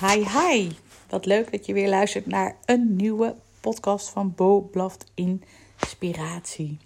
[0.00, 0.70] Hi, hi.
[1.08, 6.78] Wat leuk dat je weer luistert naar een nieuwe podcast van Bo Blaft Inspiratie.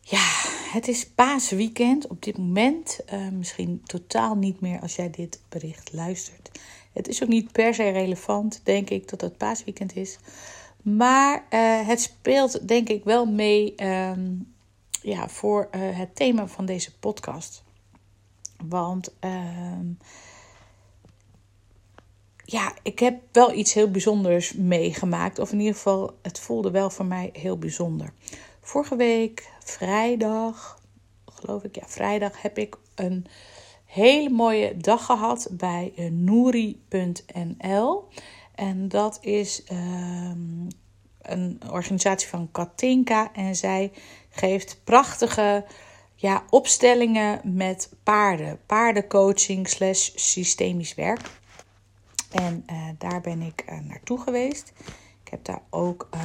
[0.00, 0.28] Ja,
[0.72, 3.00] het is paasweekend op dit moment.
[3.12, 6.50] Uh, misschien totaal niet meer als jij dit bericht luistert.
[6.92, 10.18] Het is ook niet per se relevant, denk ik, dat het paasweekend is.
[10.82, 14.54] Maar uh, het speelt, denk ik, wel mee um,
[15.02, 17.62] ja, voor uh, het thema van deze podcast.
[18.66, 19.32] Want uh,
[22.44, 25.38] ja, ik heb wel iets heel bijzonders meegemaakt.
[25.38, 28.12] Of in ieder geval, het voelde wel voor mij heel bijzonder.
[28.60, 30.80] Vorige week, vrijdag,
[31.24, 33.26] geloof ik, ja, vrijdag heb ik een
[33.84, 38.08] hele mooie dag gehad bij uh, Nouri.nl.
[38.54, 40.68] En dat is um,
[41.22, 43.32] een organisatie van Katinka.
[43.32, 43.92] En zij
[44.30, 45.64] geeft prachtige
[46.14, 48.60] ja, opstellingen met paarden.
[48.66, 51.42] Paardencoaching slash systemisch werk.
[52.34, 54.72] En uh, daar ben ik uh, naartoe geweest.
[55.24, 56.20] Ik heb daar ook uh,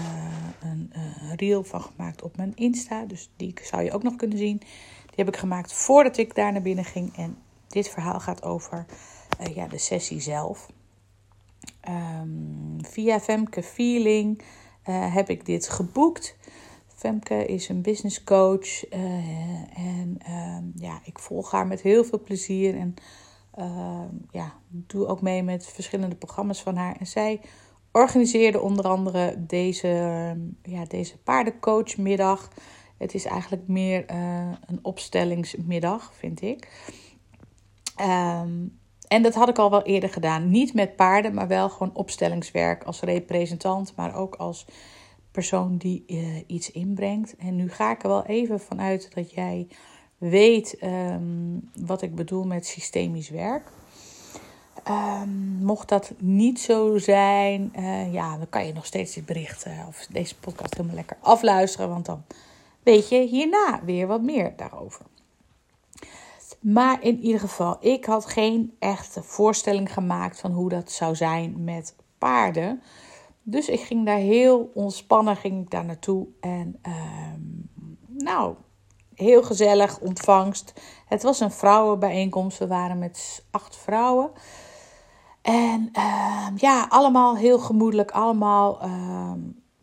[0.59, 0.91] een
[1.35, 3.05] reel van gemaakt op mijn Insta.
[3.05, 4.57] Dus die zou je ook nog kunnen zien.
[5.05, 7.15] Die heb ik gemaakt voordat ik daar naar binnen ging.
[7.15, 8.85] En dit verhaal gaat over
[9.53, 10.71] ja, de sessie zelf.
[11.89, 14.41] Um, via Femke Feeling
[14.91, 16.35] heb ik dit geboekt.
[16.95, 18.87] Femke is een business coach.
[18.89, 22.77] en ehm, ja, ik volg haar met heel veel plezier.
[22.77, 22.95] En
[23.59, 26.95] uh, ja, doe ook mee met verschillende programma's van haar.
[26.99, 27.41] En zij
[27.91, 29.87] organiseerde onder andere deze,
[30.63, 32.49] ja, deze paardencoachmiddag.
[32.97, 36.91] Het is eigenlijk meer uh, een opstellingsmiddag, vind ik.
[38.01, 40.49] Um, en dat had ik al wel eerder gedaan.
[40.49, 44.65] Niet met paarden, maar wel gewoon opstellingswerk als representant, maar ook als
[45.31, 47.35] persoon die uh, iets inbrengt.
[47.35, 49.67] En nu ga ik er wel even vanuit dat jij
[50.19, 53.71] weet um, wat ik bedoel met systemisch werk.
[54.89, 59.65] Um, mocht dat niet zo zijn, uh, ja, dan kan je nog steeds dit bericht
[59.87, 62.23] of deze podcast helemaal lekker afluisteren, want dan
[62.83, 65.05] weet je hierna weer wat meer daarover.
[66.59, 71.63] Maar in ieder geval, ik had geen echte voorstelling gemaakt van hoe dat zou zijn
[71.63, 72.81] met paarden.
[73.43, 76.27] Dus ik ging daar heel ontspannen ging ik daar naartoe.
[76.39, 77.69] En um,
[78.07, 78.55] nou,
[79.19, 80.73] heel gezellig ontvangst.
[81.07, 82.57] Het was een vrouwenbijeenkomst.
[82.57, 84.31] We waren met acht vrouwen.
[85.41, 88.11] En uh, ja, allemaal heel gemoedelijk.
[88.11, 89.31] Allemaal uh,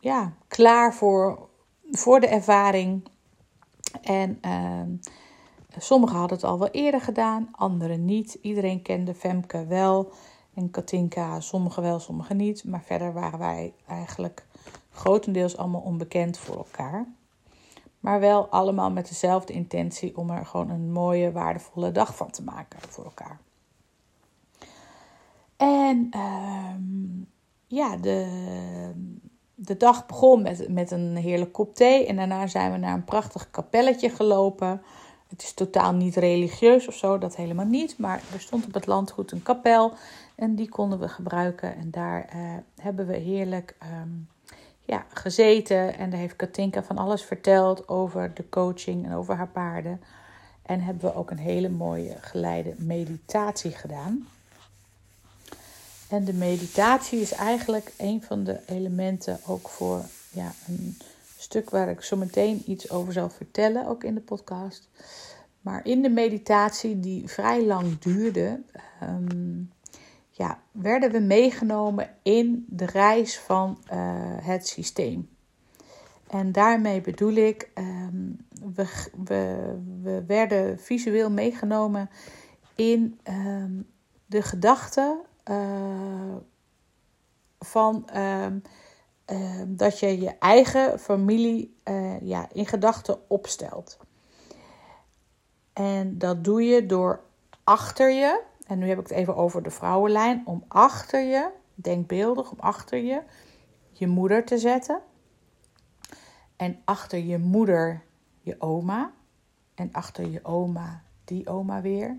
[0.00, 1.48] ja, klaar voor,
[1.90, 3.08] voor de ervaring.
[4.02, 4.98] En uh,
[5.78, 8.38] sommigen hadden het al wel eerder gedaan, anderen niet.
[8.42, 10.12] Iedereen kende Femke wel
[10.54, 12.64] en Katinka, sommigen wel, sommigen niet.
[12.64, 14.46] Maar verder waren wij eigenlijk
[14.92, 17.06] grotendeels allemaal onbekend voor elkaar.
[18.00, 22.42] Maar wel allemaal met dezelfde intentie om er gewoon een mooie, waardevolle dag van te
[22.42, 23.38] maken voor elkaar.
[25.56, 26.74] En uh,
[27.66, 28.92] ja, de,
[29.54, 32.06] de dag begon met, met een heerlijk kop thee.
[32.06, 34.82] En daarna zijn we naar een prachtig kapelletje gelopen.
[35.28, 37.98] Het is totaal niet religieus of zo, dat helemaal niet.
[37.98, 39.92] Maar er stond op het landgoed een kapel.
[40.34, 41.76] En die konden we gebruiken.
[41.76, 44.28] En daar uh, hebben we heerlijk um,
[44.86, 45.98] ja, gezeten.
[45.98, 50.00] En daar heeft Katinka van alles verteld over de coaching en over haar paarden.
[50.62, 54.28] En hebben we ook een hele mooie geleide meditatie gedaan.
[56.08, 60.98] En de meditatie is eigenlijk een van de elementen ook voor ja, een
[61.38, 64.88] stuk waar ik zo meteen iets over zal vertellen, ook in de podcast.
[65.60, 68.60] Maar in de meditatie, die vrij lang duurde,
[69.02, 69.72] um,
[70.36, 73.98] ja, werden we meegenomen in de reis van uh,
[74.40, 75.28] het systeem.
[76.26, 78.86] En daarmee bedoel ik, um, we,
[79.24, 82.10] we, we werden visueel meegenomen
[82.74, 83.86] in um,
[84.26, 85.20] de gedachte
[85.50, 86.36] uh,
[87.58, 88.46] van uh,
[89.66, 93.98] dat je je eigen familie uh, ja, in gedachten opstelt.
[95.72, 97.20] En dat doe je door
[97.64, 102.50] achter je, en nu heb ik het even over de vrouwenlijn, om achter je, denkbeeldig,
[102.50, 103.22] om achter je
[103.92, 105.00] je moeder te zetten.
[106.56, 108.02] En achter je moeder
[108.40, 109.12] je oma.
[109.74, 112.16] En achter je oma die oma weer.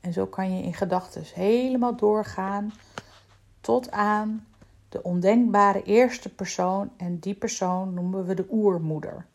[0.00, 2.72] En zo kan je in gedachten helemaal doorgaan
[3.60, 4.46] tot aan
[4.88, 6.90] de ondenkbare eerste persoon.
[6.96, 9.26] En die persoon noemen we de oermoeder.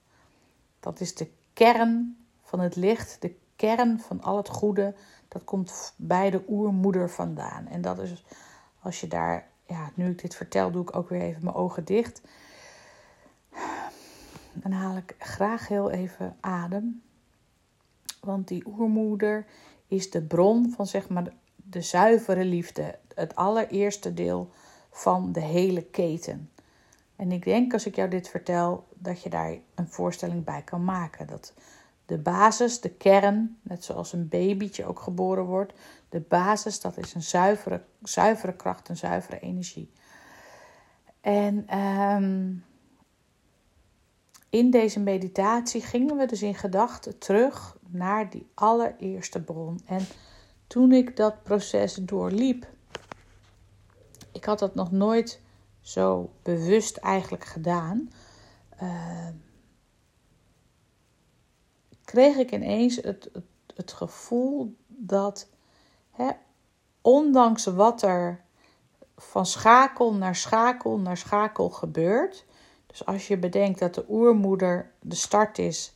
[0.80, 3.36] Dat is de kern van het licht, de
[3.66, 4.96] kern van al het goede.
[5.28, 7.68] Dat komt bij de oermoeder vandaan.
[7.68, 8.24] En dat is
[8.80, 11.86] als je daar, ja, nu ik dit vertel, doe ik ook weer even mijn ogen
[11.86, 12.22] dicht.
[14.54, 17.02] Dan haal ik graag heel even adem.
[18.22, 19.46] Want die oermoeder
[19.88, 24.50] is de bron van zeg maar de zuivere liefde, het allereerste deel
[24.92, 26.50] van de hele keten.
[27.16, 30.84] En ik denk als ik jou dit vertel, dat je daar een voorstelling bij kan
[30.84, 31.28] maken.
[31.28, 31.54] Dat
[32.06, 35.74] de basis, de kern, net zoals een babytje ook geboren wordt,
[36.10, 39.92] de basis, dat is een zuivere, zuivere kracht, een zuivere energie.
[41.22, 42.63] En um,
[44.50, 49.80] in deze meditatie gingen we dus in gedachten terug naar die allereerste bron.
[49.86, 50.06] En
[50.68, 52.68] toen ik dat proces doorliep,
[54.31, 55.42] ik had dat nog nooit
[55.81, 58.10] zo bewust eigenlijk gedaan,
[58.84, 59.28] uh,
[62.06, 63.30] kreeg ik ineens het,
[63.75, 65.50] het, gevoel dat,
[66.12, 66.30] hè,
[67.02, 68.44] ondanks wat er
[69.18, 72.46] van schakel naar schakel naar schakel gebeurt,
[72.88, 75.96] dus als je bedenkt dat de oermoeder de start is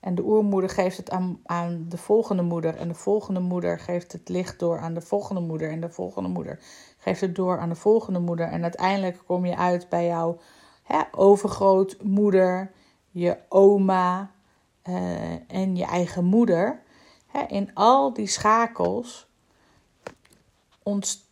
[0.00, 4.12] en de oermoeder geeft het aan, aan de volgende moeder en de volgende moeder geeft
[4.12, 6.58] het licht door aan de volgende moeder en de volgende moeder
[6.98, 10.38] geeft het door aan de volgende moeder en uiteindelijk kom je uit bij jouw
[11.10, 12.70] overgrootmoeder,
[13.10, 14.31] je oma
[14.88, 16.82] uh, en je eigen moeder.
[17.26, 19.26] Hè, in al die schakels
[20.82, 21.30] ontstaat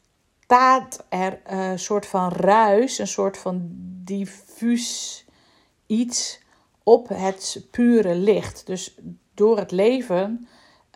[0.50, 3.68] staat er een soort van ruis, een soort van
[4.04, 5.24] diffuus
[5.86, 6.40] iets
[6.82, 8.66] op het pure licht.
[8.66, 8.98] Dus
[9.34, 10.48] door het leven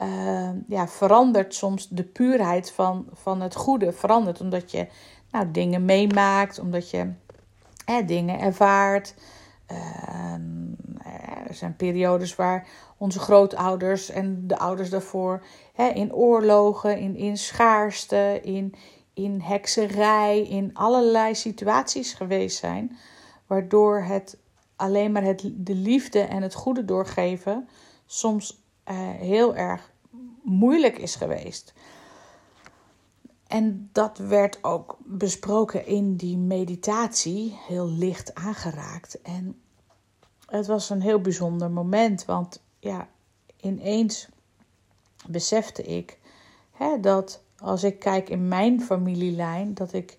[0.02, 3.92] uh, ja, verandert soms de puurheid van, van het goede.
[3.92, 4.86] Verandert omdat je
[5.30, 7.12] nou, dingen meemaakt, omdat je
[7.84, 9.14] hè, dingen ervaart.
[9.70, 10.34] Uh,
[11.46, 12.66] er zijn periodes waar
[12.98, 18.74] onze grootouders en de ouders daarvoor hè, in oorlogen, in, in schaarste, in,
[19.14, 22.96] in hekserij, in allerlei situaties geweest zijn,
[23.46, 24.36] waardoor het
[24.76, 27.68] alleen maar het, de liefde en het goede doorgeven
[28.06, 29.92] soms uh, heel erg
[30.42, 31.74] moeilijk is geweest.
[33.54, 39.20] En dat werd ook besproken in die meditatie, heel licht aangeraakt.
[39.22, 39.60] En
[40.46, 43.08] het was een heel bijzonder moment, want ja,
[43.60, 44.28] ineens
[45.28, 46.18] besefte ik
[46.70, 50.18] hè, dat als ik kijk in mijn familielijn, dat ik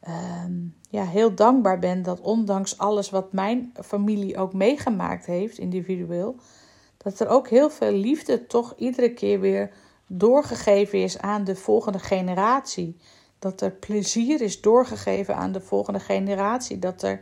[0.00, 0.58] ehm,
[0.90, 6.36] ja, heel dankbaar ben dat ondanks alles wat mijn familie ook meegemaakt heeft, individueel,
[6.96, 9.72] dat er ook heel veel liefde toch iedere keer weer
[10.12, 12.96] doorgegeven is aan de volgende generatie.
[13.38, 16.78] Dat er plezier is doorgegeven aan de volgende generatie.
[16.78, 17.20] Dat er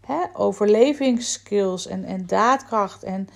[0.00, 3.28] hè, overlevingsskills en, en daadkracht en,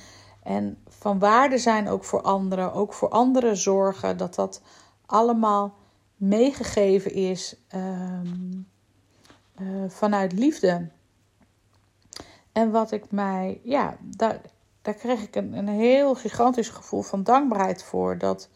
[0.42, 2.72] en van waarde zijn ook voor anderen.
[2.72, 4.16] Ook voor anderen zorgen.
[4.16, 4.62] Dat dat
[5.06, 5.74] allemaal
[6.16, 8.52] meegegeven is ehm,
[9.54, 10.88] eh, vanuit liefde.
[12.52, 14.40] En wat ik mij, ja, daar,
[14.82, 18.18] daar kreeg ik een, een heel gigantisch gevoel van dankbaarheid voor.
[18.18, 18.48] Dat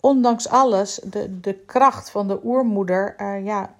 [0.00, 3.74] ondanks alles de, de kracht van de oermoeder uh, ja,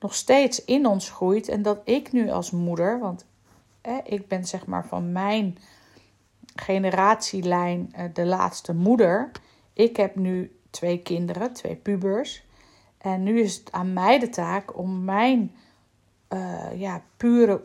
[0.00, 1.48] nog steeds in ons groeit.
[1.48, 3.24] En dat ik nu als moeder, want
[4.04, 5.58] ik ben zeg maar van mijn
[6.54, 9.30] generatielijn uh, de laatste moeder.
[9.72, 12.44] Ik heb nu twee kinderen, twee pubers.
[12.98, 15.54] En nu is het aan mij de taak om mijn
[16.74, 17.62] ja, pure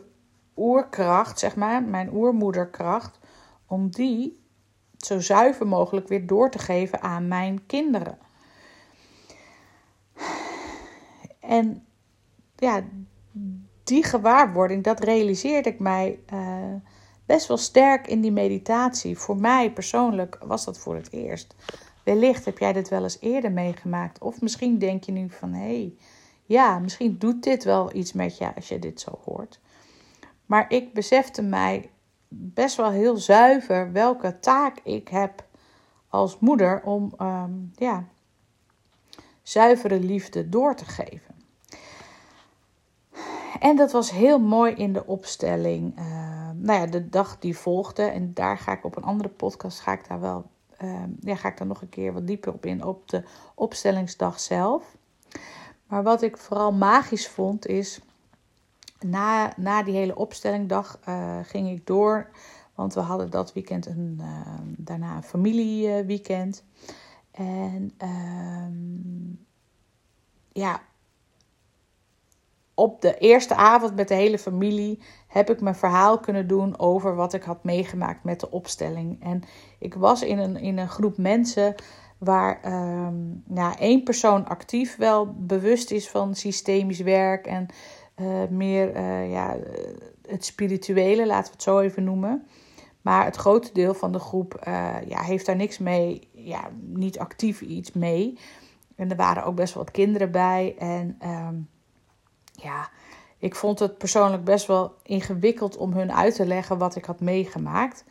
[0.56, 3.18] oerkracht, zeg maar, mijn oermoederkracht,
[3.66, 4.39] om die
[5.04, 8.18] zo zuiver mogelijk weer door te geven aan mijn kinderen.
[11.40, 11.86] En
[12.56, 12.82] ja,
[13.84, 16.74] die gewaarwording, dat realiseerde ik mij uh,
[17.26, 19.18] best wel sterk in die meditatie.
[19.18, 21.54] Voor mij persoonlijk was dat voor het eerst.
[22.04, 24.20] Wellicht heb jij dit wel eens eerder meegemaakt.
[24.20, 25.94] Of misschien denk je nu van hé, hey,
[26.44, 29.60] ja, misschien doet dit wel iets met je als je dit zo hoort.
[30.46, 31.90] Maar ik besefte mij
[32.32, 35.44] best wel heel zuiver welke taak ik heb
[36.08, 38.04] als moeder om ehm, ja,
[39.42, 41.34] zuivere liefde door te geven.
[43.60, 45.98] En dat was heel mooi in de opstelling.
[45.98, 46.04] Uh,
[46.54, 48.02] nou ja, de dag die volgde.
[48.02, 50.50] En daar ga ik op een andere podcast ga ik daar wel
[50.82, 53.22] uh, ja, ga ik daar nog een keer wat dieper op in op de
[53.54, 54.96] opstellingsdag zelf.
[55.86, 58.00] Maar wat ik vooral magisch vond is,
[59.04, 62.30] na, na die hele opstellingdag uh, ging ik door.
[62.74, 64.26] Want we hadden dat weekend een, uh,
[64.76, 66.64] daarna een familieweekend.
[67.30, 69.32] En ehm,
[70.52, 70.80] ja,
[72.74, 77.14] op de eerste avond met de hele familie heb ik mijn verhaal kunnen doen over
[77.14, 79.22] wat ik had meegemaakt met de opstelling.
[79.22, 79.42] En
[79.78, 81.74] ik was in een, in een groep mensen
[82.18, 82.60] waar
[83.06, 87.66] um, nou, één persoon actief wel bewust is van systemisch werk en
[88.20, 89.56] uh, meer uh, ja,
[90.28, 92.46] het spirituele, laten we het zo even noemen.
[93.02, 94.58] Maar het grote deel van de groep
[95.08, 98.38] ja, heeft daar niks mee, ja, niet actief iets mee.
[98.96, 100.74] En er waren ook best wel wat kinderen bij.
[100.78, 101.54] En ehm,
[102.52, 102.90] ja,
[103.38, 107.20] ik vond het persoonlijk best wel ingewikkeld om hun uit te leggen wat ik had
[107.20, 108.04] meegemaakt.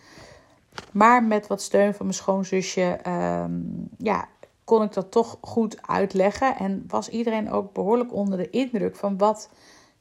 [0.92, 4.28] Maar met wat steun van mijn schoonzusje um, ja,
[4.64, 6.56] kon ik dat toch goed uitleggen.
[6.58, 9.50] En was iedereen ook behoorlijk onder de indruk van wat,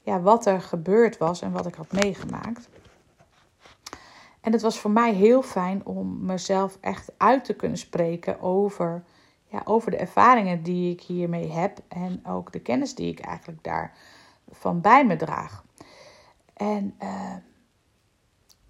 [0.08, 2.68] ja, wat er gebeurd was en wat ik had meegemaakt.
[4.40, 9.04] En het was voor mij heel fijn om mezelf echt uit te kunnen spreken over,
[9.46, 11.78] ja, over de ervaringen die ik hiermee heb.
[11.88, 15.64] En ook de kennis die ik eigenlijk daarvan bij me draag.
[16.54, 17.34] En uh,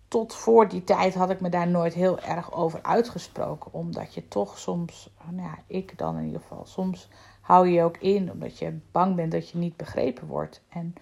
[0.09, 3.73] tot voor die tijd had ik me daar nooit heel erg over uitgesproken.
[3.73, 7.09] Omdat je toch soms, nou ja, ik dan in ieder geval, soms
[7.41, 10.63] hou je ook in omdat je bang bent dat je niet begrepen wordt.
[10.69, 10.95] En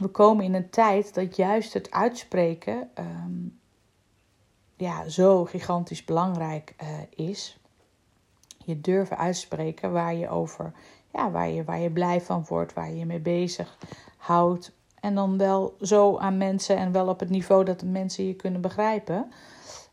[0.00, 3.48] we komen in een tijd dat juist het uitspreken ehm,
[4.76, 6.88] ja, zo gigantisch belangrijk uh,
[7.26, 7.58] is.
[8.64, 10.72] Je durven uitspreken waar je over,
[11.12, 13.78] ja, waar je, waar je blij van wordt, waar je je mee bezig
[14.16, 14.72] houdt.
[15.00, 18.34] En dan wel zo aan mensen en wel op het niveau dat de mensen je
[18.34, 19.32] kunnen begrijpen.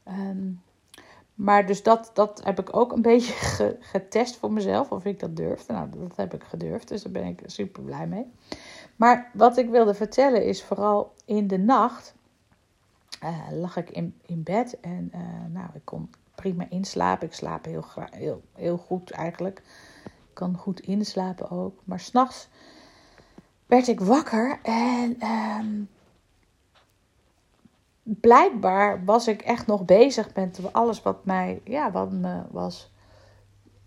[0.08, 0.62] Um,
[1.38, 5.36] maar dus dat, dat heb ik ook een beetje getest voor mezelf, of ik dat
[5.36, 5.74] durfde.
[5.74, 8.32] Nou, dat heb ik gedurfd, dus daar ben ik super blij mee.
[8.96, 12.16] Maar wat ik wilde vertellen is vooral in de nacht
[13.24, 15.22] uh, lag ik in, in bed en uh,
[15.54, 17.28] nou, ik kon prima inslapen.
[17.28, 19.62] Ik slaap heel, heel, heel goed eigenlijk.
[20.06, 21.80] Ik kan goed inslapen ook.
[21.84, 22.48] Maar s'nachts
[23.66, 25.90] werd ik wakker en um,
[28.08, 32.94] blijkbaar was ik echt nog bezig met alles wat mij, ja, wat me was,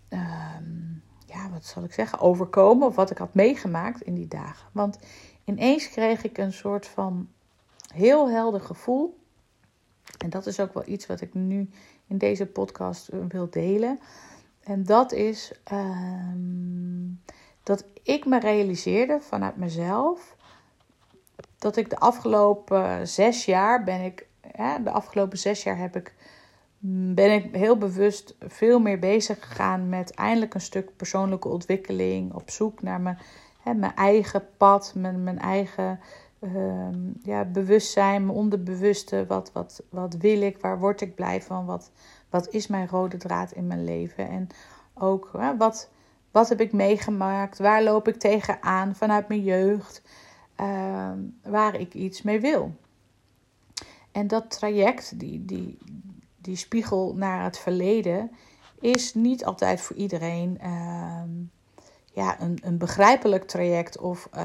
[0.09, 4.69] um, ja, wat zal ik zeggen, overkomen of wat ik had meegemaakt in die dagen.
[4.71, 4.99] Want
[5.43, 7.29] ineens kreeg ik een soort van
[7.93, 9.19] heel helder gevoel.
[10.17, 11.69] En dat is ook wel iets wat ik nu
[12.07, 13.99] in deze podcast eh, wil delen.
[14.63, 17.21] En dat is um,
[17.63, 20.35] dat ik me realiseerde vanuit mezelf
[21.57, 26.13] dat ik de afgelopen zes jaar ben ik, ja, de afgelopen zes jaar heb ik,
[27.13, 32.49] ben ik heel bewust veel meer bezig gegaan met eindelijk een stuk persoonlijke ontwikkeling, op
[32.49, 33.17] zoek naar mijn,
[33.59, 35.99] hè, mijn eigen pad, mijn, mijn eigen
[36.39, 36.87] uh,
[37.23, 41.91] ja, bewustzijn, mijn onderbewuste, wat, wat, wat wil ik, waar word ik blij van, wat,
[42.29, 44.47] wat is mijn rode draad in mijn leven en
[44.93, 45.89] ook hè, wat
[46.31, 47.59] wat heb ik meegemaakt?
[47.59, 50.01] Waar loop ik tegenaan vanuit mijn jeugd?
[50.61, 51.11] Uh,
[51.43, 52.75] waar ik iets mee wil.
[54.11, 55.77] En dat traject, die, die,
[56.37, 58.31] die spiegel naar het verleden,
[58.79, 61.21] is niet altijd voor iedereen uh,
[62.13, 63.99] ja, een, een begrijpelijk traject.
[63.99, 64.41] Of uh,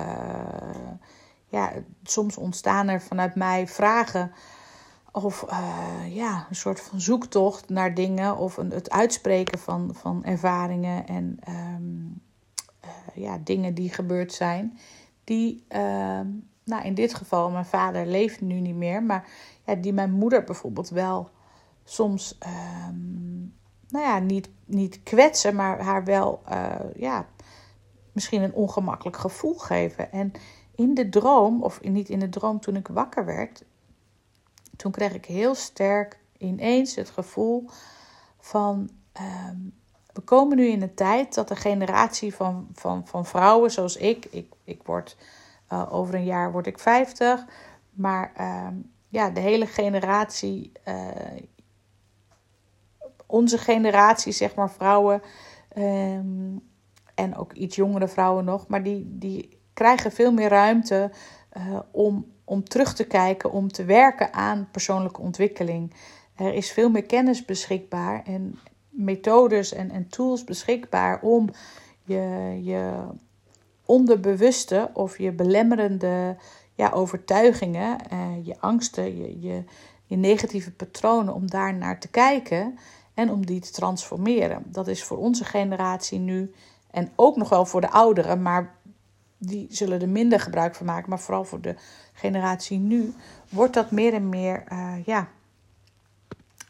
[1.46, 4.32] ja, soms ontstaan er vanuit mij vragen
[5.12, 10.24] of uh, ja, een soort van zoektocht naar dingen of een, het uitspreken van, van
[10.24, 12.20] ervaringen en um,
[12.84, 14.78] uh, ja, dingen die gebeurd zijn.
[15.26, 16.20] Die, uh,
[16.64, 19.28] nou in dit geval, mijn vader leeft nu niet meer, maar
[19.64, 21.30] ja, die mijn moeder bijvoorbeeld wel
[21.84, 22.38] soms,
[22.88, 23.54] um,
[23.88, 27.26] nou ja, niet, niet kwetsen, maar haar wel, uh, ja,
[28.12, 30.12] misschien een ongemakkelijk gevoel geven.
[30.12, 30.32] En
[30.74, 33.64] in de droom, of niet in de droom toen ik wakker werd,
[34.76, 37.70] toen kreeg ik heel sterk ineens het gevoel
[38.38, 38.90] van.
[39.12, 39.58] Ehm,
[40.16, 44.26] we komen nu in een tijd dat de generatie van, van, van vrouwen zoals ik,
[44.30, 45.16] ik, ik word
[45.72, 47.44] uh, over een jaar word ik 50,
[47.90, 48.66] maar uh,
[49.08, 51.06] ja, de hele generatie, uh,
[53.26, 55.22] onze generatie, zeg maar, vrouwen
[55.76, 56.60] um,
[57.14, 61.10] en ook iets jongere vrouwen nog, maar die, die krijgen veel meer ruimte
[61.56, 65.94] uh, om om terug te kijken, om te werken aan persoonlijke ontwikkeling.
[66.34, 68.58] Er is veel meer kennis beschikbaar en
[68.96, 71.50] methodes en, en tools beschikbaar om
[72.04, 72.92] je, je
[73.84, 76.36] onderbewuste of je belemmerende
[76.74, 79.64] ja, overtuigingen, eh, je angsten, je,
[80.06, 82.78] je, negatieve patronen, om daar naar te kijken
[83.14, 84.62] en om die te transformeren.
[84.66, 86.54] Dat is voor onze generatie nu
[86.90, 88.74] en ook nog wel voor de ouderen, maar
[89.38, 91.08] die zullen er minder gebruik van maken.
[91.08, 91.74] Maar vooral voor de
[92.12, 93.14] generatie nu
[93.48, 95.28] wordt dat meer en meer uh, ja,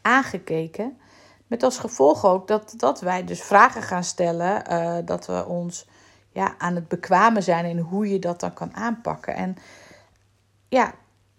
[0.01, 0.97] aangekeken.
[1.47, 4.71] Met als gevolg ook dat, dat wij dus vragen gaan stellen.
[4.71, 5.87] Uh, dat we ons
[6.31, 9.35] ja, aan het bekwamen zijn in hoe je dat dan kan aanpakken.
[9.35, 9.55] En
[10.67, 10.93] ja,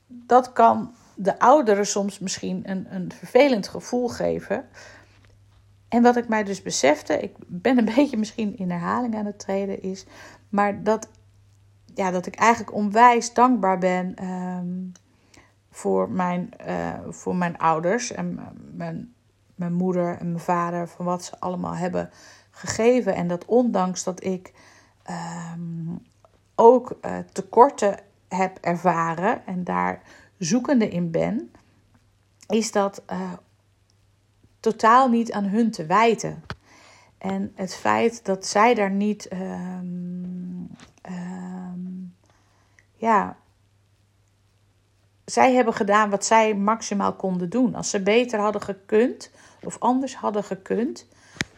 [0.07, 4.69] dat kan de ouderen soms misschien een, een vervelend gevoel geven.
[5.89, 9.39] En wat ik mij dus besefte, ik ben een beetje misschien in herhaling aan het
[9.39, 10.07] treden, is,
[10.49, 11.09] maar dat
[11.95, 14.93] ja, dat ik eigenlijk onwijs dankbaar ben um,
[15.71, 16.51] voor mijn,
[17.09, 18.41] voor mijn ouders en
[18.75, 19.15] mijn,
[19.59, 22.11] mijn moeder en mijn vader, van wat ze allemaal hebben
[22.51, 23.15] gegeven.
[23.15, 24.53] En dat ondanks dat ik
[25.03, 25.97] ehm,
[26.55, 26.99] ook
[27.33, 27.99] tekorten
[28.29, 30.03] heb ervaren en daar
[30.39, 31.53] zoekende in ben,
[32.49, 33.03] is dat
[34.61, 36.43] totaal niet aan hun te wijten.
[37.19, 40.65] En het feit dat zij daar niet, ehm,
[41.03, 41.81] ehm,
[42.95, 43.37] ja,
[45.25, 47.75] zij hebben gedaan wat zij maximaal konden doen.
[47.75, 49.31] Als ze beter hadden gekund
[49.65, 51.07] of anders hadden gekund,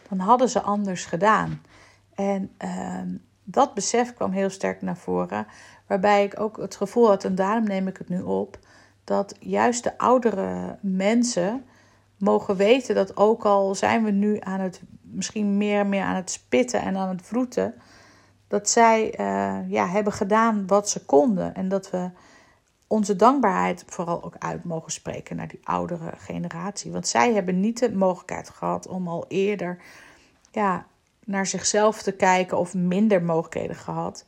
[0.09, 1.61] dan hadden ze anders gedaan.
[2.15, 3.09] En ehm,
[3.43, 5.47] dat besef kwam heel sterk naar voren,
[5.87, 8.59] waarbij ik ook het gevoel had, en daarom neem ik het nu op,
[9.03, 11.65] dat juist de oudere mensen
[12.17, 16.31] mogen weten dat ook al zijn we nu aan het misschien meer meer aan het
[16.31, 17.73] spitten en aan het vroeten,
[18.47, 22.09] dat zij uh, ja, hebben gedaan wat ze konden en dat we
[22.91, 26.91] onze dankbaarheid vooral ook uit mogen spreken naar die oudere generatie.
[26.91, 29.81] Want zij hebben niet de mogelijkheid gehad om al eerder
[30.51, 30.85] ja,
[31.25, 34.25] naar zichzelf te kijken of minder mogelijkheden gehad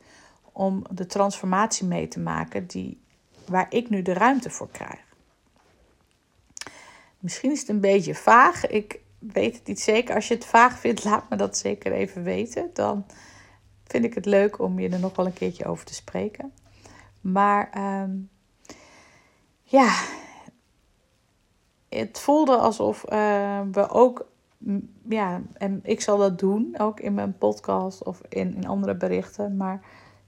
[0.52, 3.00] om de transformatie mee te maken die,
[3.46, 5.00] waar ik nu de ruimte voor krijg.
[7.18, 8.66] Misschien is het een beetje vaag.
[8.66, 10.14] Ik weet het niet zeker.
[10.14, 12.70] Als je het vaag vindt, laat me dat zeker even weten.
[12.72, 13.06] Dan
[13.84, 16.52] vind ik het leuk om je er nog wel een keertje over te spreken.
[17.20, 18.10] Maar ehm,
[19.74, 20.04] ja,
[21.88, 24.26] het voelde alsof uh, we ook,
[25.08, 29.56] ja, en ik zal dat doen, ook in mijn podcast of in, in andere berichten.
[29.56, 29.80] Maar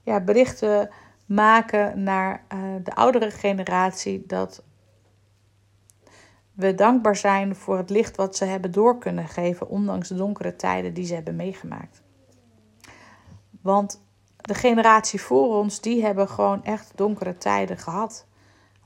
[0.03, 0.89] ja, berichten
[1.25, 4.63] maken naar uh, de oudere generatie dat
[6.53, 10.55] we dankbaar zijn voor het licht wat ze hebben door kunnen geven, ondanks de donkere
[10.55, 12.01] tijden die ze hebben meegemaakt.
[13.61, 14.01] Want
[14.35, 18.25] de generatie voor ons, die hebben gewoon echt donkere tijden gehad.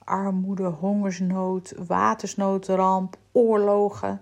[0.04, 4.22] Armoede, hongersnood, watersnoodramp, oorlogen.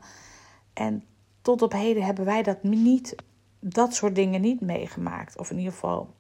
[0.74, 1.04] En
[1.42, 3.16] tot op heden hebben wij dat niet,
[3.60, 5.38] dat soort dingen niet meegemaakt.
[5.38, 6.14] Of in ieder geval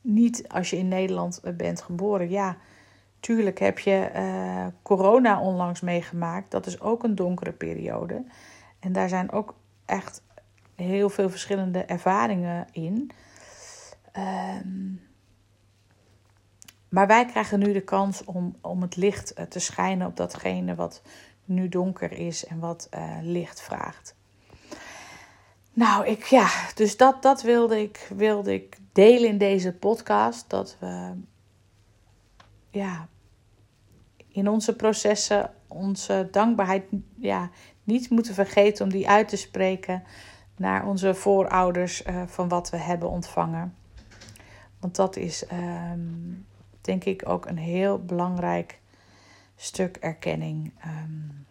[0.00, 2.30] niet als je in Nederland bent geboren.
[2.30, 2.56] Ja,
[3.26, 6.50] Tuurlijk heb je uh, corona onlangs meegemaakt.
[6.50, 8.24] Dat is ook een donkere periode.
[8.80, 10.22] En daar zijn ook echt
[10.74, 13.10] heel veel verschillende ervaringen in.
[14.12, 14.94] Ehm,
[16.88, 20.74] maar wij krijgen nu de kans om, om het licht eh, te schijnen op datgene
[20.74, 21.02] wat
[21.44, 24.14] nu donker is en wat uh, licht vraagt.
[25.72, 30.50] Nou, ik, ja, dus dat, dat wilde, ik, wilde ik delen in deze podcast.
[30.50, 31.12] Dat we
[32.70, 33.08] ja,
[34.28, 36.84] in onze processen onze dankbaarheid
[37.18, 37.50] ja,
[37.84, 40.02] niet moeten vergeten om die uit te spreken
[40.56, 43.74] naar onze voorouders uh, van wat we hebben ontvangen.
[44.80, 46.32] Want dat is ehm,
[46.86, 48.78] denk ik ook een heel belangrijk
[49.56, 50.72] stuk erkenning.
[50.84, 51.46] Um,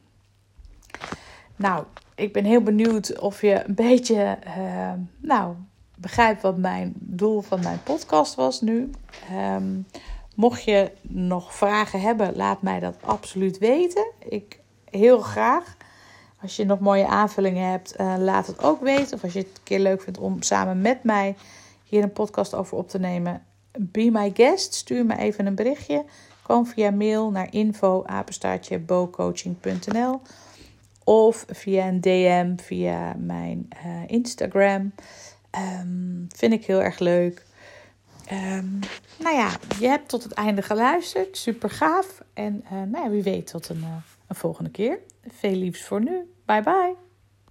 [1.56, 5.56] nou, ik ben heel benieuwd of je een beetje uh, nou,
[5.96, 8.90] begrijpt wat mijn doel van mijn podcast was nu.
[9.32, 9.86] Um,
[10.36, 14.12] Mocht je nog vragen hebben, laat mij dat absoluut weten.
[14.20, 15.78] Ik heel graag.
[16.42, 19.16] Als je nog mooie aanvullingen hebt, uh, laat het ook weten.
[19.16, 21.36] Of als je het een keer leuk vindt om samen met mij
[21.84, 23.46] hier een podcast over op te nemen,
[23.78, 24.74] be my guest.
[24.74, 26.06] Stuur me even een berichtje.
[26.42, 28.06] Kom via mail naar info
[31.06, 34.94] of via een DM via mijn uh, Instagram.
[35.82, 37.46] Um, vind ik heel erg leuk.
[38.32, 38.80] Um,
[39.20, 41.38] nou ja, je hebt tot het einde geluisterd.
[41.38, 42.24] Super gaaf.
[42.34, 43.96] En uh, nou ja, wie weet tot een, uh,
[44.28, 45.00] een volgende keer.
[45.28, 46.32] Veel liefs voor nu.
[46.46, 47.05] Bye bye.